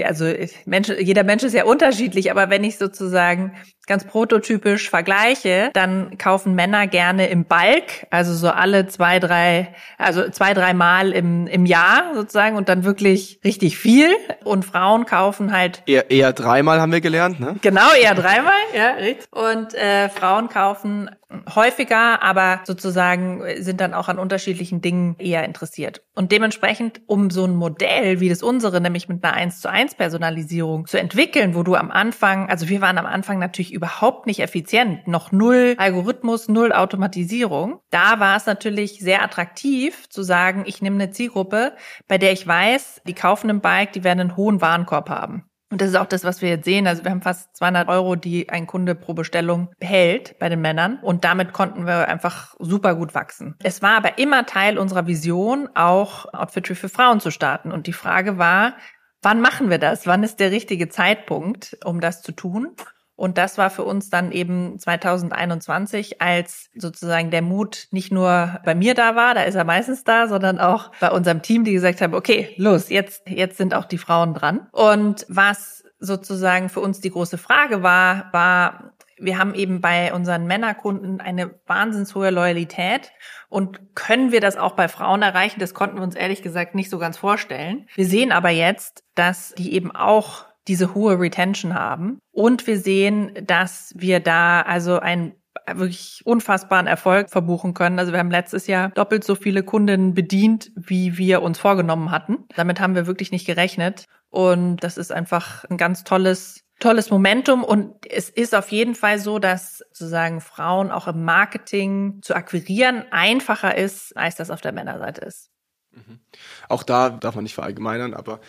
[0.03, 0.31] also
[0.65, 3.55] Mensch, jeder Mensch ist ja unterschiedlich, aber wenn ich sozusagen
[3.87, 10.29] ganz prototypisch vergleiche, dann kaufen Männer gerne im Balk, also so alle zwei, drei, also
[10.29, 14.09] zwei, drei Mal im, im Jahr sozusagen und dann wirklich richtig viel.
[14.43, 15.83] Und Frauen kaufen halt.
[15.85, 17.55] Eher, eher dreimal haben wir gelernt, ne?
[17.61, 19.25] Genau, eher dreimal, ja, richtig.
[19.31, 21.09] Und äh, Frauen kaufen
[21.55, 26.03] häufiger, aber sozusagen sind dann auch an unterschiedlichen Dingen eher interessiert.
[26.15, 29.95] Und dementsprechend, um so ein Modell wie das unsere, nämlich mit einer 1 zu 1
[29.95, 34.39] Personalisierung zu entwickeln, wo du am Anfang, also wir waren am Anfang natürlich überhaupt nicht
[34.39, 37.79] effizient, noch null Algorithmus, null Automatisierung.
[37.89, 41.73] Da war es natürlich sehr attraktiv zu sagen, ich nehme eine Zielgruppe,
[42.07, 45.45] bei der ich weiß, die kaufen ein Bike, die werden einen hohen Warenkorb haben.
[45.73, 46.85] Und das ist auch das, was wir jetzt sehen.
[46.85, 50.99] Also wir haben fast 200 Euro, die ein Kunde pro Bestellung behält bei den Männern.
[51.01, 53.55] Und damit konnten wir einfach super gut wachsen.
[53.63, 57.71] Es war aber immer Teil unserer Vision, auch Outfitry für Frauen zu starten.
[57.71, 58.75] Und die Frage war,
[59.23, 60.05] wann machen wir das?
[60.05, 62.75] Wann ist der richtige Zeitpunkt, um das zu tun?
[63.15, 68.73] Und das war für uns dann eben 2021, als sozusagen der Mut nicht nur bei
[68.73, 72.01] mir da war, da ist er meistens da, sondern auch bei unserem Team, die gesagt
[72.01, 74.67] haben, okay, los, jetzt, jetzt sind auch die Frauen dran.
[74.71, 80.47] Und was sozusagen für uns die große Frage war, war, wir haben eben bei unseren
[80.47, 83.11] Männerkunden eine wahnsinns hohe Loyalität
[83.47, 85.59] und können wir das auch bei Frauen erreichen?
[85.59, 87.87] Das konnten wir uns ehrlich gesagt nicht so ganz vorstellen.
[87.95, 92.19] Wir sehen aber jetzt, dass die eben auch diese hohe Retention haben.
[92.31, 95.33] Und wir sehen, dass wir da also einen
[95.71, 97.99] wirklich unfassbaren Erfolg verbuchen können.
[97.99, 102.45] Also wir haben letztes Jahr doppelt so viele Kundinnen bedient, wie wir uns vorgenommen hatten.
[102.55, 104.05] Damit haben wir wirklich nicht gerechnet.
[104.29, 109.17] Und das ist einfach ein ganz tolles tolles Momentum und es ist auf jeden Fall
[109.19, 114.73] so, dass sozusagen Frauen auch im Marketing zu akquirieren einfacher ist, als das auf der
[114.73, 115.49] Männerseite ist.
[115.91, 116.19] Mhm.
[116.67, 118.41] Auch da darf man nicht verallgemeinern, aber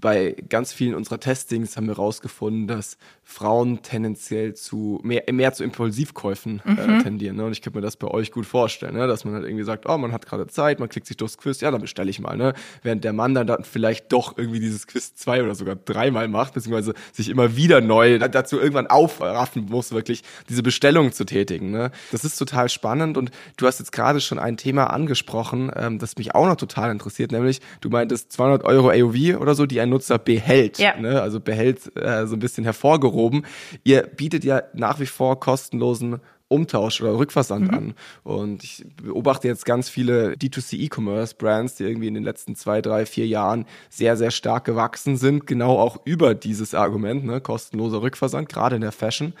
[0.00, 5.62] bei ganz vielen unserer Testings haben wir herausgefunden, dass Frauen tendenziell zu mehr, mehr zu
[5.62, 7.02] Impulsivkäufen äh, mhm.
[7.02, 7.36] tendieren.
[7.36, 7.44] Ne?
[7.44, 9.06] Und ich könnte mir das bei euch gut vorstellen, ne?
[9.06, 11.60] dass man halt irgendwie sagt, oh, man hat gerade Zeit, man klickt sich durchs Quiz,
[11.60, 12.36] ja, dann bestelle ich mal.
[12.36, 12.54] Ne?
[12.82, 16.54] Während der Mann dann, dann vielleicht doch irgendwie dieses Quiz zwei oder sogar dreimal macht,
[16.54, 21.70] beziehungsweise sich immer wieder neu dazu irgendwann aufraffen muss, wirklich diese Bestellung zu tätigen.
[21.70, 21.90] Ne?
[22.12, 26.16] Das ist total spannend und du hast jetzt gerade schon ein Thema angesprochen, ähm, das
[26.16, 29.82] mich auch noch total interessiert, nämlich du meintest 200 Euro AOV oder so, die sich
[29.82, 30.78] ein Nutzer behält.
[30.78, 30.96] Ja.
[30.98, 31.20] Ne?
[31.20, 33.46] Also behält äh, so ein bisschen hervorgehoben.
[33.84, 37.74] Ihr bietet ja nach wie vor kostenlosen Umtausch oder Rückversand mhm.
[37.74, 37.94] an.
[38.24, 42.80] Und ich beobachte jetzt ganz viele D2C E-Commerce Brands, die irgendwie in den letzten zwei,
[42.80, 48.02] drei, vier Jahren sehr, sehr stark gewachsen sind, genau auch über dieses Argument, ne, kostenloser
[48.02, 49.34] Rückversand, gerade in der Fashion,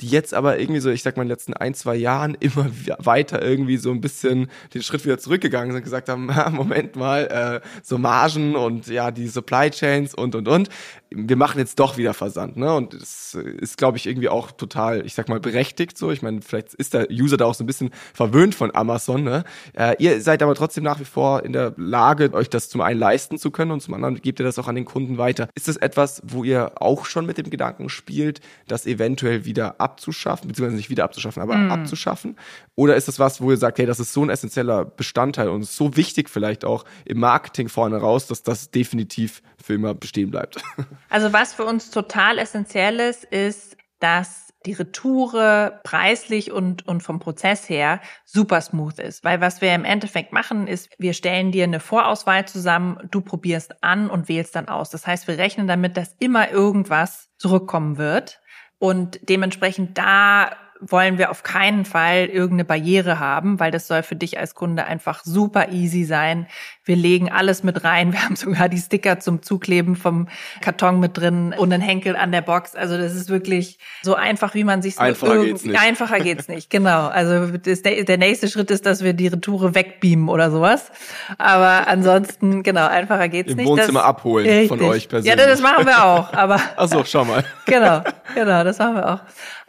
[0.00, 2.66] die jetzt aber irgendwie so, ich sag mal, in den letzten ein, zwei Jahren immer
[2.98, 7.60] weiter irgendwie so ein bisschen den Schritt wieder zurückgegangen sind und gesagt haben, Moment mal,
[7.62, 10.68] äh, so Margen und ja, die Supply Chains und und und.
[11.10, 12.74] Wir machen jetzt doch wieder Versand, ne?
[12.74, 16.10] Und es ist, glaube ich, irgendwie auch total, ich sag mal, berechtigt so.
[16.10, 19.44] Ich meine, vielleicht ist der User da auch so ein bisschen verwöhnt von Amazon, ne?
[19.74, 23.00] Äh, ihr seid aber trotzdem nach wie vor in der Lage, euch das zum einen
[23.00, 25.48] leisten zu können und zum anderen gebt ihr das auch an den Kunden weiter.
[25.54, 30.48] Ist das etwas, wo ihr auch schon mit dem Gedanken spielt, das eventuell wieder abzuschaffen,
[30.48, 31.70] beziehungsweise nicht wieder abzuschaffen, aber mm.
[31.70, 32.36] abzuschaffen?
[32.74, 35.64] Oder ist das was, wo ihr sagt, hey, das ist so ein essentieller Bestandteil und
[35.64, 40.56] so wichtig vielleicht auch im Marketing vorne raus, dass das definitiv für immer bestehen bleibt?
[41.08, 47.18] Also was für uns total essentiell ist, ist, dass die Retoure preislich und, und vom
[47.18, 49.24] Prozess her super smooth ist.
[49.24, 53.82] Weil was wir im Endeffekt machen, ist, wir stellen dir eine Vorauswahl zusammen, du probierst
[53.82, 54.90] an und wählst dann aus.
[54.90, 58.40] Das heißt, wir rechnen damit, dass immer irgendwas zurückkommen wird.
[58.78, 64.16] Und dementsprechend da wollen wir auf keinen Fall irgendeine Barriere haben, weil das soll für
[64.16, 66.46] dich als Kunde einfach super easy sein.
[66.84, 68.12] Wir legen alles mit rein.
[68.12, 70.28] Wir haben sogar die Sticker zum Zukleben vom
[70.60, 72.74] Karton mit drin und einen Henkel an der Box.
[72.74, 75.80] Also das ist wirklich so einfach, wie man sich einfacher geht's nicht.
[75.80, 76.70] Einfacher geht's nicht.
[76.70, 77.06] Genau.
[77.06, 80.90] Also das, der nächste Schritt ist, dass wir die Retoure wegbeamen oder sowas.
[81.38, 83.66] Aber ansonsten genau einfacher geht's Im nicht.
[83.66, 84.68] Im Wohnzimmer das, abholen richtig.
[84.68, 85.38] von euch persönlich.
[85.38, 86.32] Ja, das machen wir auch.
[86.32, 87.44] Aber ach so, schau mal.
[87.66, 88.02] genau,
[88.34, 89.20] genau, das machen wir auch.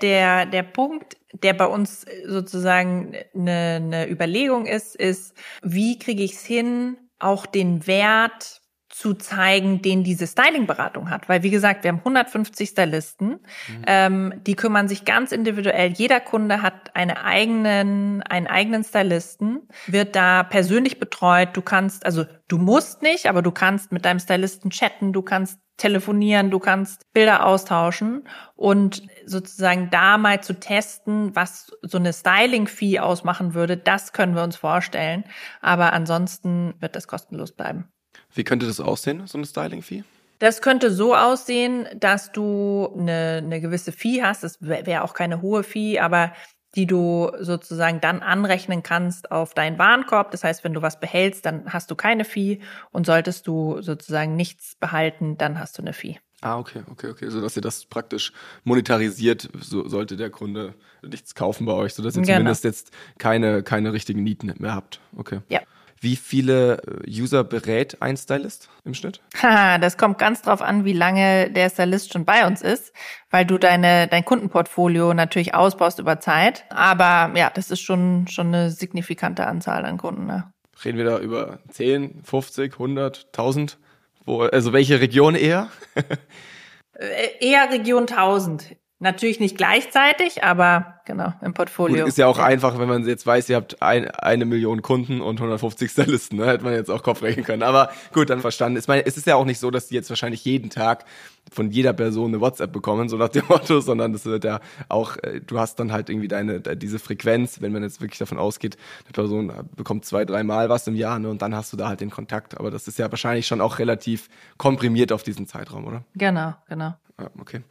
[0.03, 6.33] Der der Punkt der bei uns sozusagen eine, eine Überlegung ist, ist, wie kriege ich
[6.33, 8.61] es hin, auch den Wert
[8.93, 11.27] zu zeigen, den diese Styling-Beratung hat.
[11.27, 13.39] Weil, wie gesagt, wir haben 150 Stylisten, mhm.
[13.87, 15.91] ähm, die kümmern sich ganz individuell.
[15.93, 21.49] Jeder Kunde hat eine eigenen, einen eigenen Stylisten, wird da persönlich betreut.
[21.53, 25.59] Du kannst, also du musst nicht, aber du kannst mit deinem Stylisten chatten, du kannst
[25.77, 32.99] telefonieren, du kannst Bilder austauschen und sozusagen da mal zu testen, was so eine Styling-Fee
[32.99, 35.23] ausmachen würde, das können wir uns vorstellen.
[35.61, 37.92] Aber ansonsten wird das kostenlos bleiben.
[38.33, 40.03] Wie könnte das aussehen, so eine Styling-Fee?
[40.39, 44.43] Das könnte so aussehen, dass du eine, eine gewisse Fee hast.
[44.43, 46.33] Das wäre auch keine hohe Fee, aber
[46.75, 50.31] die du sozusagen dann anrechnen kannst auf deinen Warenkorb.
[50.31, 52.59] Das heißt, wenn du was behältst, dann hast du keine Fee
[52.91, 56.19] und solltest du sozusagen nichts behalten, dann hast du eine Fee.
[56.41, 58.33] Ah, okay, okay, okay, so dass ihr das praktisch
[58.65, 62.33] monetarisiert, so sollte der Kunde nichts kaufen bei euch, so dass ihr genau.
[62.33, 64.99] zumindest jetzt keine keine richtigen Nieten mehr habt.
[65.15, 65.39] Okay.
[65.47, 65.61] Ja.
[66.03, 69.21] Wie viele äh, User berät ein Stylist im Schnitt?
[69.41, 72.93] Ha, das kommt ganz drauf an, wie lange der Stylist schon bei uns ist,
[73.29, 76.65] weil du deine, dein Kundenportfolio natürlich ausbaust über Zeit.
[76.69, 80.25] Aber ja, das ist schon, schon eine signifikante Anzahl an Kunden.
[80.25, 80.51] Ne?
[80.83, 83.77] Reden wir da über 10, 50, 100, 1000?
[84.25, 85.69] Wo, also welche Region eher?
[86.95, 88.75] Äh, eher Region 1000.
[89.03, 91.97] Natürlich nicht gleichzeitig, aber genau, im Portfolio.
[91.97, 95.19] Gut, ist ja auch einfach, wenn man jetzt weiß, ihr habt ein, eine Million Kunden
[95.19, 96.47] und 150 Stylisten, ne?
[96.47, 97.63] hätte man jetzt auch Kopf rechnen können.
[97.63, 98.79] Aber gut, dann verstanden.
[98.79, 101.03] Ich meine, es ist ja auch nicht so, dass die jetzt wahrscheinlich jeden Tag
[101.51, 105.17] von jeder Person eine WhatsApp bekommen, so nach dem Motto, sondern das wird ja auch,
[105.17, 108.77] äh, du hast dann halt irgendwie deine, diese Frequenz, wenn man jetzt wirklich davon ausgeht,
[109.03, 111.99] eine Person bekommt zwei, dreimal was im Jahr, ne, und dann hast du da halt
[111.99, 112.57] den Kontakt.
[112.57, 116.05] Aber das ist ja wahrscheinlich schon auch relativ komprimiert auf diesen Zeitraum, oder?
[116.15, 116.93] Genau, genau.
[117.19, 117.61] Ja, okay.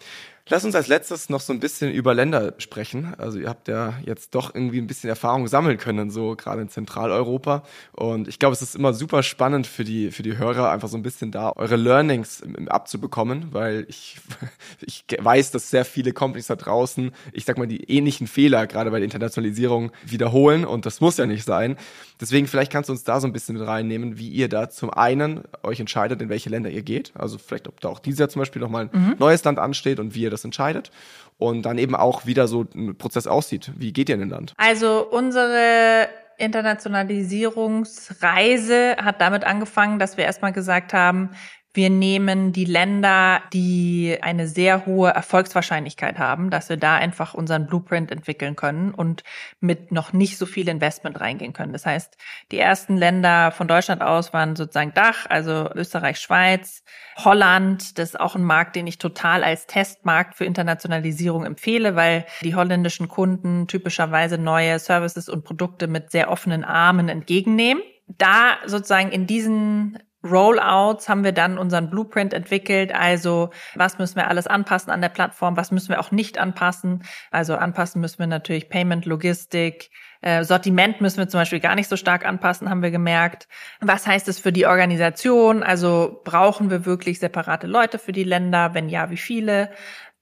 [0.49, 3.15] Lass uns als letztes noch so ein bisschen über Länder sprechen.
[3.17, 6.69] Also ihr habt ja jetzt doch irgendwie ein bisschen Erfahrung sammeln können, so gerade in
[6.69, 7.63] Zentraleuropa.
[7.93, 10.97] Und ich glaube, es ist immer super spannend für die, für die Hörer, einfach so
[10.97, 14.17] ein bisschen da eure Learnings abzubekommen, weil ich,
[14.81, 18.91] ich weiß, dass sehr viele Companies da draußen, ich sag mal, die ähnlichen Fehler gerade
[18.91, 21.77] bei der Internationalisierung wiederholen und das muss ja nicht sein.
[22.21, 24.91] Deswegen vielleicht kannst du uns da so ein bisschen mit reinnehmen, wie ihr da zum
[24.91, 27.13] einen euch entscheidet, in welche Länder ihr geht.
[27.15, 29.17] Also vielleicht, ob da auch dieses Jahr zum Beispiel nochmal ein mhm.
[29.19, 30.91] neues Land ansteht und wie ihr das entscheidet
[31.39, 33.71] und dann eben auch wieder so ein Prozess aussieht.
[33.77, 34.55] Wie geht ihr in den Land?
[34.57, 41.31] Also unsere Internationalisierungsreise hat damit angefangen, dass wir erstmal gesagt haben,
[41.75, 47.67] wir nehmen die Länder, die eine sehr hohe Erfolgswahrscheinlichkeit haben, dass wir da einfach unseren
[47.67, 49.25] Blueprint entwickeln können und
[49.61, 51.73] mit noch nicht so viel Investment reingehen können.
[51.73, 52.19] Das heißt,
[52.51, 56.85] die ersten Länder von Deutschland aus waren sozusagen Dach, also Österreich, Schweiz,
[57.17, 57.99] Holland.
[57.99, 62.55] Das ist auch ein Markt, den ich total als Testmarkt für Internationalisierung empfehle, weil die
[62.55, 67.83] holländischen Kunden typischerweise neue Services und Produkte mit sehr offenen Armen entgegennehmen.
[68.09, 72.95] Da sozusagen in diesen Rollouts haben wir dann unseren Blueprint entwickelt.
[72.95, 77.03] Also was müssen wir alles anpassen an der Plattform, was müssen wir auch nicht anpassen.
[77.31, 79.91] Also anpassen müssen wir natürlich Payment, Logistik,
[80.23, 83.49] äh, Sortiment müssen wir zum Beispiel gar nicht so stark anpassen, haben wir gemerkt.
[83.81, 85.65] Was heißt es für die Organisation?
[85.65, 88.73] Also brauchen wir wirklich separate Leute für die Länder?
[88.73, 89.71] Wenn ja, wie viele?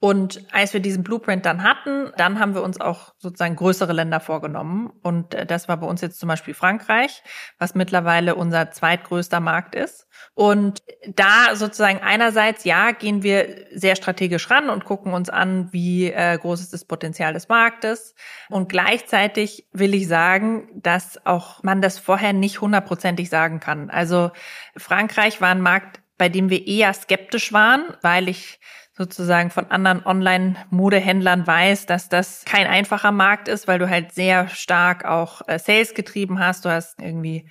[0.02, 4.18] Und als wir diesen Blueprint dann hatten, dann haben wir uns auch sozusagen größere Länder
[4.18, 4.90] vorgenommen.
[5.02, 7.22] Und äh, das war bei uns jetzt zum Beispiel Frankreich,
[7.58, 10.08] was mittlerweile unser zweitgrößter Markt ist.
[10.32, 16.10] Und da sozusagen einerseits, ja, gehen wir sehr strategisch ran und gucken uns an, wie
[16.10, 18.14] äh, groß ist das Potenzial des Marktes.
[18.48, 23.90] Und gleichzeitig will ich sagen, dass auch man das vorher nicht hundertprozentig sagen kann.
[23.90, 24.30] Also
[24.78, 28.60] Frankreich war ein Markt, bei dem wir eher skeptisch waren, weil ich
[29.00, 34.48] sozusagen von anderen Online-Modehändlern weiß, dass das kein einfacher Markt ist, weil du halt sehr
[34.48, 36.66] stark auch äh, Sales getrieben hast.
[36.66, 37.48] Du hast irgendwie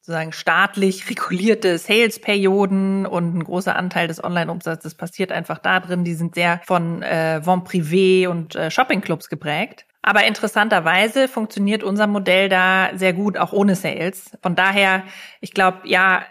[0.00, 6.02] sozusagen staatlich regulierte Sales-Perioden und ein großer Anteil des Online-Umsatzes passiert einfach da drin.
[6.02, 9.86] Die sind sehr von äh, Vent Privé und äh, Shopping-Clubs geprägt.
[10.02, 14.36] Aber interessanterweise funktioniert unser Modell da sehr gut, auch ohne Sales.
[14.42, 15.04] Von daher,
[15.40, 16.24] ich glaube, ja,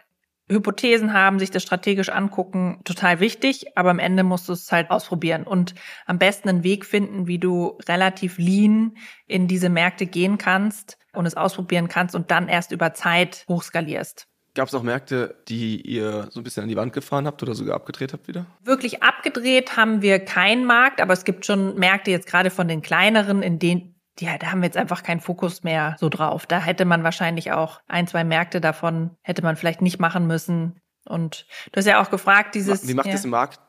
[0.49, 4.89] Hypothesen haben, sich das strategisch angucken, total wichtig, aber am Ende musst du es halt
[4.89, 8.95] ausprobieren und am besten einen Weg finden, wie du relativ lean
[9.27, 14.27] in diese Märkte gehen kannst und es ausprobieren kannst und dann erst über Zeit hochskalierst.
[14.55, 17.53] Gab es auch Märkte, die ihr so ein bisschen an die Wand gefahren habt oder
[17.53, 18.47] sogar abgedreht habt wieder?
[18.63, 22.81] Wirklich abgedreht haben wir keinen Markt, aber es gibt schon Märkte jetzt gerade von den
[22.81, 26.45] kleineren, in denen ja, da haben wir jetzt einfach keinen Fokus mehr so drauf.
[26.45, 30.79] Da hätte man wahrscheinlich auch ein, zwei Märkte davon, hätte man vielleicht nicht machen müssen.
[31.05, 32.87] Und du hast ja auch gefragt, dieses.
[32.87, 33.13] Wie macht ja.
[33.13, 33.59] das im Markt?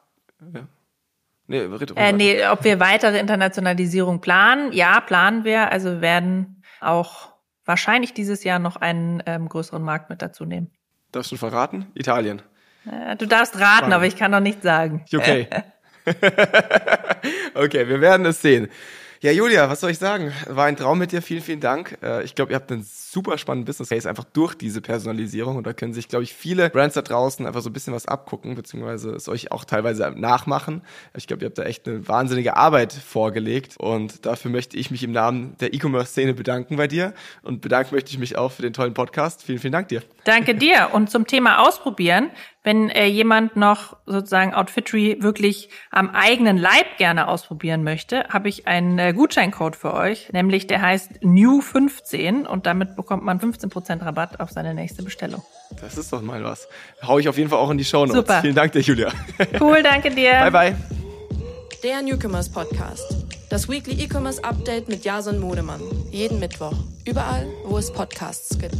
[0.55, 0.67] Ja.
[1.47, 4.71] Nee, red äh, nee, ob wir weitere Internationalisierung planen?
[4.73, 5.73] Ja, planen wir.
[5.73, 7.33] Also wir werden auch
[7.65, 10.71] wahrscheinlich dieses Jahr noch einen ähm, größeren Markt mit dazu nehmen.
[11.11, 11.87] Darfst du verraten?
[11.95, 12.43] Italien.
[12.85, 13.93] Äh, du darfst raten, Spanien.
[13.95, 15.07] aber ich kann noch nicht sagen.
[15.15, 15.49] Okay.
[17.55, 18.69] okay, wir werden es sehen.
[19.21, 20.33] Ja, Julia, was soll ich sagen?
[20.47, 21.23] War ein Traum mit dir.
[21.23, 21.99] Vielen, vielen Dank.
[22.05, 25.67] Äh, ich glaube, ihr habt einen super spannenden Business Case einfach durch diese Personalisierung und
[25.67, 28.55] da können sich, glaube ich, viele Brands da draußen einfach so ein bisschen was abgucken,
[28.55, 30.83] beziehungsweise es euch auch teilweise nachmachen.
[31.17, 35.03] Ich glaube, ihr habt da echt eine wahnsinnige Arbeit vorgelegt und dafür möchte ich mich
[35.03, 38.73] im Namen der E-Commerce-Szene bedanken bei dir und bedanken möchte ich mich auch für den
[38.73, 39.43] tollen Podcast.
[39.43, 40.03] Vielen, vielen Dank dir.
[40.23, 40.91] Danke dir.
[40.93, 42.31] Und zum Thema Ausprobieren,
[42.69, 48.67] wenn äh, jemand noch sozusagen Outfittery wirklich am eigenen Leib gerne ausprobieren möchte, habe ich
[48.67, 54.41] einen äh, Gutscheincode für euch, nämlich der heißt New15 und damit bekommt man 15% Rabatt
[54.41, 55.43] auf seine nächste Bestellung.
[55.81, 56.69] Das ist doch mal was.
[57.03, 58.17] Hau ich auf jeden Fall auch in die Show Notes.
[58.17, 58.43] Super.
[58.43, 59.13] Vielen Dank dir, Julia.
[59.59, 60.33] Cool, danke dir.
[60.33, 60.77] Bye, bye.
[61.83, 63.17] Der Newcomers Podcast.
[63.49, 65.81] Das Weekly E-Commerce Update mit Jason Modemann.
[66.11, 66.75] Jeden Mittwoch.
[67.07, 68.77] Überall, wo es Podcasts gibt.